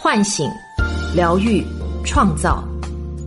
[0.00, 0.48] 唤醒、
[1.12, 1.60] 疗愈、
[2.04, 2.62] 创造。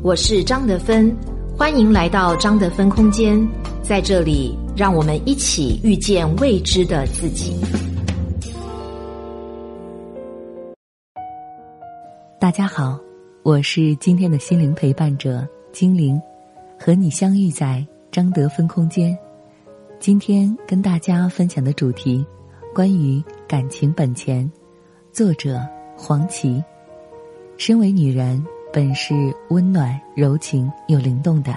[0.02, 1.14] 我是张德芬，
[1.58, 3.46] 欢迎来到张德芬空间，
[3.84, 7.60] 在这里，让我们一起遇见未知的自己。
[12.40, 12.98] 大家好，
[13.44, 16.20] 我是今天的心灵陪伴者精灵，
[16.80, 19.16] 和你相遇在张德芬空间。
[20.00, 22.26] 今天跟大家分享的主题，
[22.74, 24.50] 关于感情本钱，
[25.12, 25.60] 作者
[26.04, 26.64] 黄芪。
[27.58, 29.14] 身为女人，本是
[29.50, 31.56] 温暖、柔情又灵动的，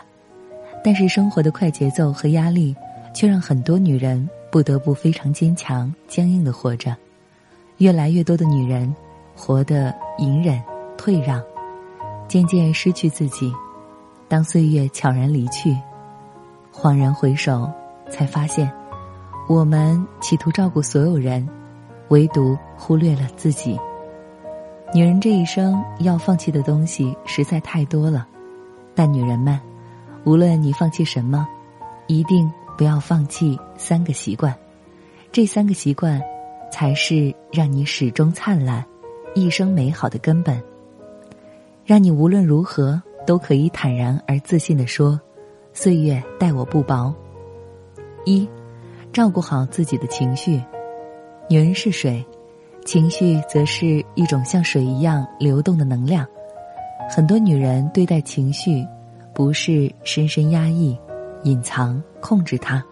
[0.84, 2.76] 但是生活的快节奏和压力，
[3.14, 6.94] 却让很多女人不得不非常坚强、僵硬的活着。
[7.78, 8.94] 越来越多的女人，
[9.34, 10.62] 活得隐忍、
[10.98, 11.42] 退让，
[12.28, 13.50] 渐渐失去自己。
[14.28, 15.74] 当岁月悄然离去，
[16.70, 17.66] 恍然回首，
[18.10, 18.70] 才发现，
[19.48, 21.48] 我们企图照顾所有人，
[22.08, 23.80] 唯独忽略了自己。
[24.94, 28.24] 女人这一生要放弃的东西实在太多了，
[28.94, 29.58] 但女人们，
[30.22, 31.44] 无论你放弃什么，
[32.06, 34.54] 一定不要放弃三个习惯。
[35.32, 36.22] 这三个习惯，
[36.70, 38.84] 才是让你始终灿烂、
[39.34, 40.62] 一生美好的根本。
[41.84, 45.20] 让你无论如何都可以坦然而自信地说
[45.74, 47.12] ：“岁月待我不薄。”
[48.24, 48.48] 一，
[49.12, 50.62] 照顾好自己的情绪。
[51.50, 52.24] 女人是水。
[52.84, 56.26] 情绪则是一种像水一样流动的能量，
[57.08, 58.86] 很多女人对待情绪，
[59.32, 60.96] 不是深深压抑、
[61.44, 62.84] 隐藏、控制它，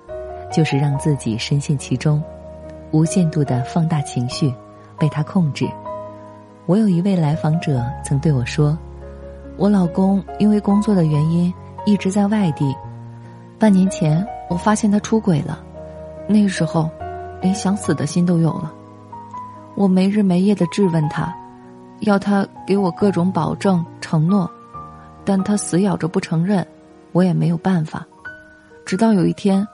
[0.50, 2.22] 就是让自己深陷其中，
[2.90, 4.52] 无限度的放大情绪，
[4.98, 5.68] 被它控制。
[6.64, 8.78] 我有一位来访者曾对我说
[9.58, 11.52] ：“我老公因为工作的原因
[11.84, 12.74] 一直在外地，
[13.58, 15.62] 半年前我发现他出轨了，
[16.26, 16.88] 那个时候，
[17.42, 18.72] 连想死的心都有了。”
[19.74, 21.34] 我没日没夜的质问他，
[22.00, 24.50] 要他给我各种保证承诺，
[25.24, 26.66] 但他死咬着不承认，
[27.12, 28.06] 我也没有办法。
[28.84, 29.66] 直到有一天，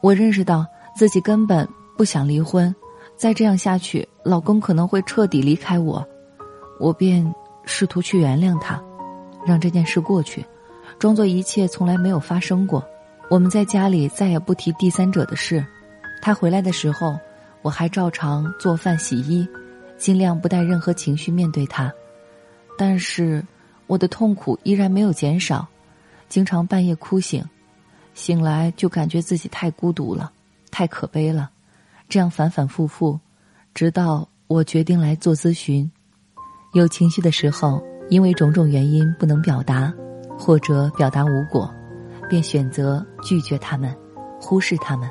[0.00, 0.66] 我认识到
[0.96, 1.66] 自己根本
[1.96, 2.74] 不想离婚，
[3.16, 6.04] 再这样下去，老公可能会彻底离开我，
[6.80, 7.32] 我便
[7.64, 8.82] 试图去原谅他，
[9.46, 10.44] 让这件事过去，
[10.98, 12.84] 装作一切从来没有发生过。
[13.30, 15.64] 我们在家里再也不提第三者的事。
[16.20, 17.16] 他回来的时候。
[17.66, 19.44] 我还照常做饭洗衣，
[19.98, 21.92] 尽量不带任何情绪面对他，
[22.78, 23.44] 但是
[23.88, 25.66] 我的痛苦依然没有减少，
[26.28, 27.44] 经常半夜哭醒，
[28.14, 30.30] 醒来就感觉自己太孤独了，
[30.70, 31.50] 太可悲了，
[32.08, 33.18] 这样反反复复，
[33.74, 35.90] 直到我决定来做咨询。
[36.72, 39.92] 有情绪的时候，因为种种原因不能表达，
[40.38, 41.68] 或者表达无果，
[42.28, 43.92] 便选择拒绝他们，
[44.40, 45.10] 忽视他们。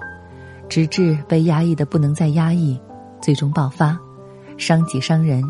[0.68, 2.80] 直至被压抑的不能再压抑，
[3.22, 3.98] 最终爆发，
[4.58, 5.44] 伤己伤人，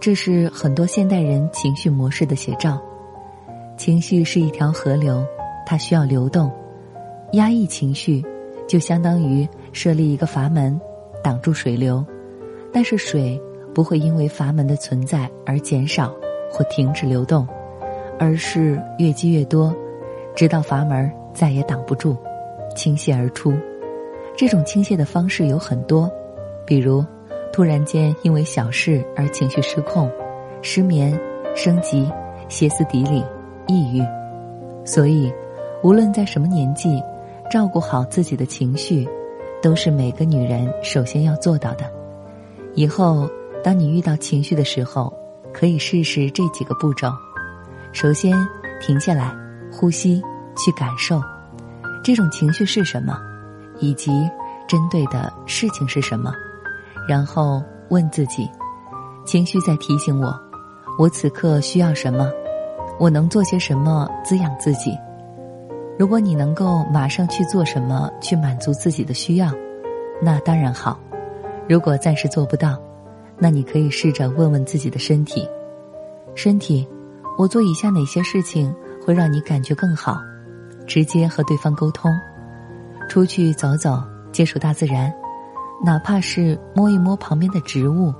[0.00, 2.80] 这是很多现代人情绪模式的写照。
[3.76, 5.24] 情绪是一条河流，
[5.66, 6.50] 它需要流动。
[7.32, 8.24] 压抑情绪，
[8.66, 10.80] 就相当于设立一个阀门，
[11.22, 12.04] 挡住水流。
[12.72, 13.40] 但是水
[13.74, 16.14] 不会因为阀门的存在而减少
[16.50, 17.46] 或停止流动，
[18.18, 19.74] 而是越积越多，
[20.34, 22.16] 直到阀门再也挡不住，
[22.74, 23.52] 倾泻而出。
[24.36, 26.10] 这种倾泻的方式有很多，
[26.66, 27.02] 比如
[27.52, 30.10] 突然间因为小事而情绪失控、
[30.60, 31.18] 失眠、
[31.54, 32.06] 升级、
[32.46, 33.24] 歇斯底里、
[33.66, 34.04] 抑郁。
[34.84, 35.32] 所以，
[35.82, 37.02] 无论在什么年纪，
[37.50, 39.08] 照顾好自己的情绪，
[39.62, 41.90] 都是每个女人首先要做到的。
[42.74, 43.26] 以后，
[43.64, 45.10] 当你遇到情绪的时候，
[45.50, 47.10] 可以试试这几个步骤：
[47.90, 48.36] 首先，
[48.82, 49.34] 停下来，
[49.72, 50.22] 呼吸，
[50.58, 51.22] 去感受
[52.04, 53.18] 这种情绪是什么。
[53.78, 54.10] 以及
[54.66, 56.32] 针对的事情是什么，
[57.08, 58.48] 然后问自己：
[59.24, 60.34] 情绪在提醒我，
[60.98, 62.30] 我此刻需要什么？
[62.98, 64.96] 我能做些什么滋养自己？
[65.98, 69.50] 如果你能够马上去做什么去满足自己的需要，
[70.20, 70.98] 那当然好。
[71.68, 72.78] 如果暂时做不到，
[73.38, 75.48] 那你可以试着问问自己的身体：
[76.34, 76.88] 身体，
[77.36, 78.74] 我做以下哪些事情
[79.04, 80.18] 会让你感觉更好？
[80.86, 82.10] 直接和对方沟通。
[83.16, 83.98] 出去走走，
[84.30, 85.10] 接触大自然，
[85.82, 88.12] 哪怕是摸一摸旁边的植物，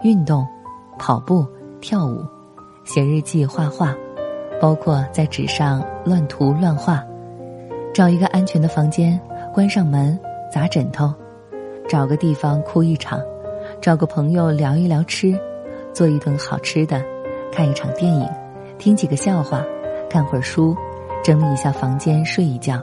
[0.00, 0.46] 运动、
[0.98, 1.46] 跑步、
[1.78, 2.24] 跳舞，
[2.82, 3.94] 写日记、画画，
[4.58, 7.04] 包括在纸上乱涂乱画，
[7.92, 9.20] 找一个安全的房间，
[9.52, 10.18] 关上门，
[10.50, 11.12] 砸枕头，
[11.86, 13.20] 找个地方哭一场，
[13.78, 15.38] 找个朋友聊一聊吃，
[15.92, 17.04] 做一顿好吃的，
[17.52, 18.26] 看一场电影，
[18.78, 19.62] 听几个笑话，
[20.08, 20.74] 看会儿书，
[21.22, 22.82] 整理一下房间，睡一觉。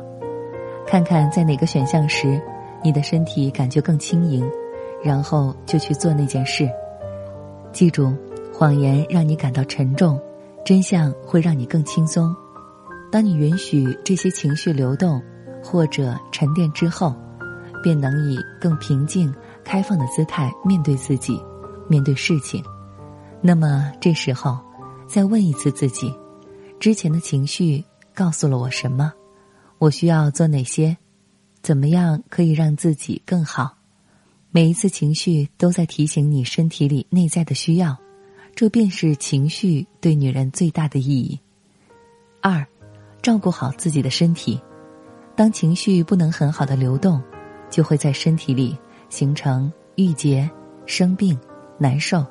[0.88, 2.42] 看看在哪个选项时，
[2.82, 4.50] 你的身体感觉更轻盈，
[5.04, 6.68] 然后就去做那件事。
[7.74, 8.16] 记住，
[8.54, 10.18] 谎言让你感到沉重，
[10.64, 12.34] 真相会让你更轻松。
[13.12, 15.22] 当你允许这些情绪流动
[15.62, 17.14] 或者沉淀之后，
[17.84, 19.34] 便能以更平静、
[19.66, 21.38] 开放的姿态面对自己，
[21.90, 22.64] 面对事情。
[23.42, 24.58] 那么这时候，
[25.06, 26.14] 再问一次自己：
[26.80, 27.84] 之前的情绪
[28.16, 29.12] 告诉了我什么？
[29.80, 30.98] 我需要做哪些？
[31.62, 33.78] 怎么样可以让自己更好？
[34.50, 37.96] 每一次情绪都在提醒你身体里内在的需要，
[38.56, 41.40] 这便是情绪对女人最大的意义。
[42.42, 42.66] 二，
[43.22, 44.60] 照顾好自己的身体。
[45.36, 47.22] 当情绪不能很好的流动，
[47.70, 48.76] 就会在身体里
[49.10, 50.50] 形成郁结、
[50.88, 51.38] 生病、
[51.78, 52.26] 难受。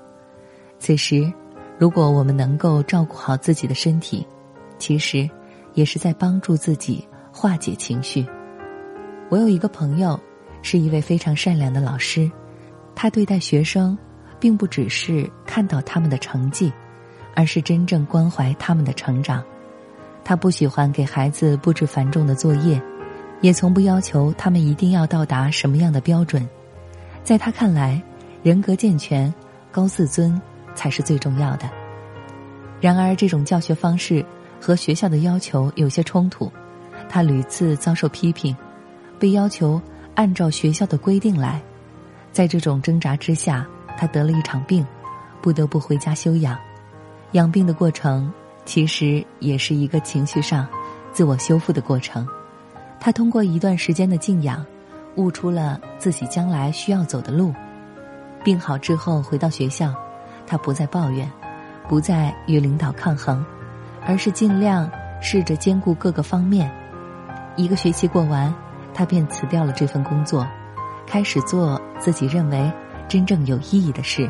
[0.80, 1.32] 此时，
[1.78, 4.26] 如果我们能够照顾好自己的身体，
[4.78, 5.30] 其实
[5.74, 8.26] 也是在帮助自己化解情绪。
[9.28, 10.18] 我有一个朋友，
[10.62, 12.30] 是一位非常善良的老师，
[12.94, 13.96] 他对待学生，
[14.40, 16.72] 并不只是看到他们的成绩，
[17.34, 19.44] 而是真正关怀他们的成长。
[20.24, 22.80] 他不喜欢给孩子布置繁重的作业，
[23.42, 26.48] 也从不要求他们一定要到达什么样的标准。
[27.22, 28.02] 在他看来，
[28.42, 29.32] 人格健全、
[29.70, 30.40] 高自尊
[30.74, 31.68] 才是最重要的。
[32.80, 34.24] 然而，这种教学方式
[34.58, 36.50] 和学校的要求有些冲突，
[37.08, 38.56] 他屡次遭受批评。
[39.18, 39.80] 被要求
[40.14, 41.60] 按照学校的规定来，
[42.32, 43.66] 在这种挣扎之下，
[43.96, 44.86] 他得了一场病，
[45.40, 46.58] 不得不回家休养。
[47.32, 48.30] 养病的过程
[48.64, 50.66] 其实也是一个情绪上
[51.12, 52.26] 自我修复的过程。
[53.00, 54.64] 他通过一段时间的静养，
[55.16, 57.54] 悟出了自己将来需要走的路。
[58.44, 59.94] 病好之后回到学校，
[60.46, 61.30] 他不再抱怨，
[61.88, 63.44] 不再与领导抗衡，
[64.06, 66.70] 而是尽量试着兼顾各个方面。
[67.56, 68.54] 一个学期过完。
[68.94, 70.46] 他便辞掉了这份工作，
[71.06, 72.72] 开始做自己认为
[73.08, 74.26] 真正有意义的事。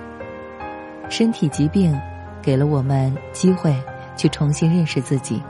[1.09, 1.97] 身体疾病
[2.43, 3.73] 给了我们机会
[4.17, 5.41] 去重新认识自己、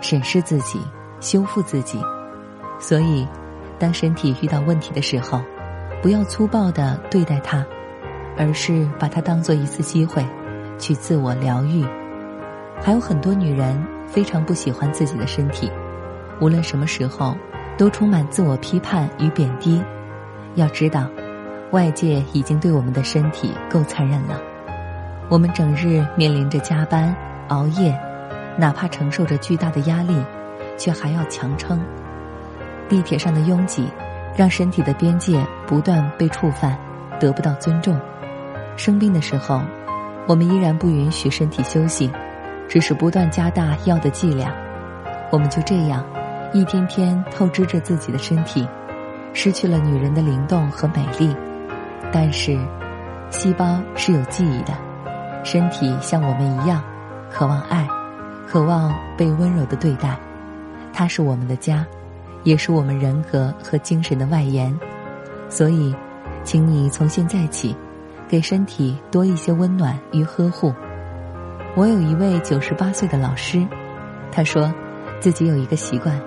[0.00, 0.80] 审视自己、
[1.20, 2.02] 修复自己。
[2.80, 3.24] 所以，
[3.78, 5.40] 当身体遇到问题的时候，
[6.02, 7.64] 不要粗暴的对待它，
[8.36, 10.26] 而是把它当做一次机会，
[10.76, 11.84] 去自我疗愈。
[12.82, 15.70] 还有很多女人非常不喜欢自己的身体，
[16.40, 17.36] 无论什么时候。
[17.76, 19.82] 都充满自我批判与贬低。
[20.54, 21.06] 要知道，
[21.70, 24.38] 外界已经对我们的身体够残忍了。
[25.30, 27.16] 我们整日面临着加班、
[27.48, 27.98] 熬夜，
[28.58, 30.14] 哪怕承受着巨大的压力，
[30.76, 31.80] 却还要强撑。
[32.86, 33.88] 地铁上的拥挤，
[34.36, 36.76] 让身体的边界不断被触犯，
[37.18, 37.98] 得不到尊重。
[38.76, 39.62] 生病的时候，
[40.26, 42.10] 我们依然不允许身体休息，
[42.68, 44.52] 只是不断加大药的剂量。
[45.30, 46.04] 我们就这样。
[46.52, 48.66] 一天天透支着自己的身体，
[49.32, 51.34] 失去了女人的灵动和美丽。
[52.12, 52.58] 但是，
[53.30, 54.72] 细胞是有记忆的，
[55.44, 56.82] 身体像我们一样，
[57.30, 57.86] 渴望爱，
[58.48, 60.18] 渴望被温柔的对待。
[60.92, 61.86] 它是我们的家，
[62.42, 64.76] 也是我们人格和精神的外延。
[65.48, 65.94] 所以，
[66.42, 67.76] 请你从现在起，
[68.26, 70.74] 给身体多一些温暖与呵护。
[71.76, 73.64] 我有一位九十八岁的老师，
[74.32, 74.72] 他说，
[75.20, 76.20] 自己有一个习惯。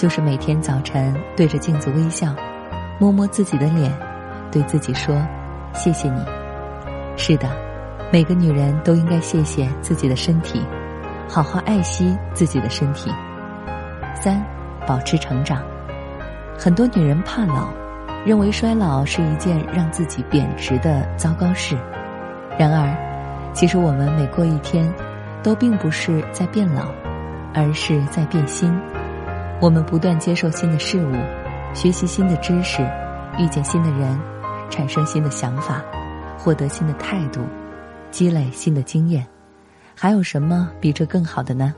[0.00, 2.34] 就是每天早晨对着镜子微笑，
[2.98, 3.92] 摸摸自己的脸，
[4.50, 5.14] 对自己说
[5.76, 6.24] ：“谢谢你。”
[7.18, 7.50] 是的，
[8.10, 10.64] 每个女人都应该谢谢自己的身体，
[11.28, 13.10] 好好爱惜自己的身体。
[14.14, 14.42] 三，
[14.86, 15.62] 保持成长。
[16.58, 17.68] 很多女人怕老，
[18.24, 21.76] 认为衰老是一件让自己贬值的糟糕事。
[22.58, 24.90] 然而，其实我们每过一天，
[25.42, 26.86] 都并不是在变老，
[27.52, 28.74] 而是在变新。
[29.60, 31.12] 我们不断接受新的事物，
[31.74, 32.82] 学习新的知识，
[33.38, 34.18] 遇见新的人，
[34.70, 35.84] 产生新的想法，
[36.38, 37.42] 获得新的态度，
[38.10, 39.26] 积累新的经验，
[39.94, 41.74] 还有什么比这更好的呢？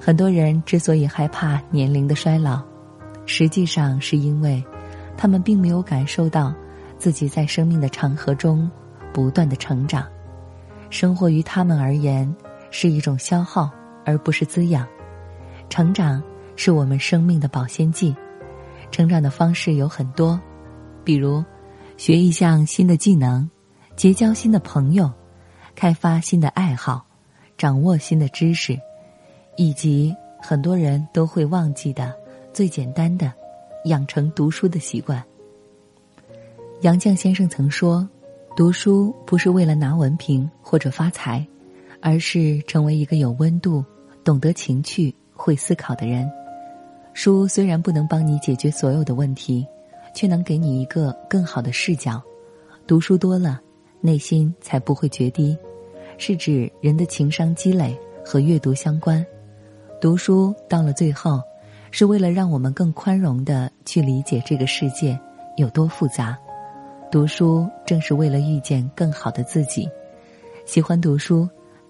[0.00, 2.60] 很多人之所以害怕年龄的衰老，
[3.26, 4.60] 实际上是因为
[5.16, 6.52] 他们并没有感受到
[6.98, 8.68] 自己在生命的长河中
[9.12, 10.04] 不断的成长。
[10.90, 12.34] 生活于他们而言
[12.72, 13.70] 是一种消耗，
[14.04, 14.84] 而不是滋养。
[15.70, 16.20] 成长。
[16.58, 18.12] 是我们生命的保鲜剂。
[18.90, 20.38] 成长的方式有很多，
[21.04, 21.42] 比如
[21.96, 23.48] 学一项新的技能，
[23.94, 25.08] 结交新的朋友，
[25.76, 27.06] 开发新的爱好，
[27.56, 28.76] 掌握新的知识，
[29.56, 30.12] 以及
[30.42, 32.12] 很多人都会忘记的
[32.52, 33.32] 最简单的，
[33.84, 35.22] 养成读书的习惯。
[36.80, 38.08] 杨绛先生曾说
[38.56, 41.46] ：“读书不是为了拿文凭或者发财，
[42.02, 43.84] 而是成为一个有温度、
[44.24, 46.28] 懂得情趣、会思考的人。”
[47.20, 49.66] 书虽然不能帮你解决所有的问题，
[50.14, 52.22] 却能给你一个更好的视角。
[52.86, 53.60] 读书多了，
[54.00, 55.58] 内心才不会决堤，
[56.16, 59.26] 是指人的情商积累和阅读相关。
[60.00, 61.42] 读书到了最后，
[61.90, 65.18] 是为了让我们更宽容的去理解这个世界
[65.56, 66.38] 有多复杂。
[67.10, 69.88] 读书正是为了遇见更好的自己。
[70.66, 71.48] 喜欢读书，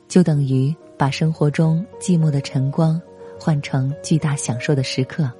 [0.08, 2.98] 就等于把生活中寂寞的晨光
[3.38, 5.30] 换成巨大享受的时刻。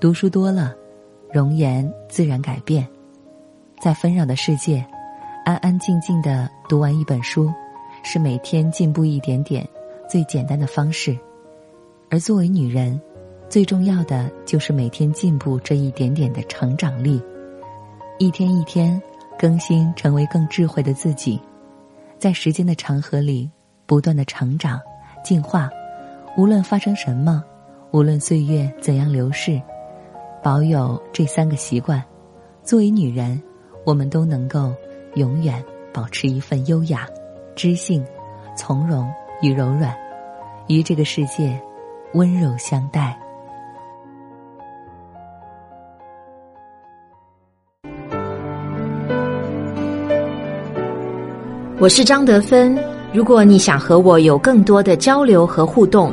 [0.00, 0.74] 读书多了，
[1.32, 2.86] 容颜自然改变。
[3.80, 4.84] 在纷扰的世界，
[5.44, 7.52] 安安静静的读完一本书，
[8.02, 9.66] 是每天进步一点点
[10.08, 11.16] 最简单的方式。
[12.10, 13.00] 而作为女人，
[13.48, 17.22] 最重要的就是每天进步这一点点的成长力。
[18.18, 19.00] 一天一天
[19.38, 21.40] 更新，成为更智慧的自己，
[22.18, 23.50] 在时间的长河里
[23.84, 24.80] 不断的成长、
[25.22, 25.68] 进化。
[26.36, 27.42] 无论发生什么，
[27.92, 29.58] 无论岁月怎样流逝，
[30.42, 32.04] 保有这三个习惯，
[32.62, 33.42] 作为女人，
[33.86, 34.70] 我们都能够
[35.14, 35.64] 永远
[35.94, 37.06] 保持一份优雅、
[37.54, 38.04] 知性、
[38.54, 39.96] 从容与柔软，
[40.68, 41.58] 与这个世界
[42.12, 43.18] 温柔相待。
[51.80, 52.78] 我是张德芬。
[53.12, 56.12] 如果你想和我有更多的交流和互动，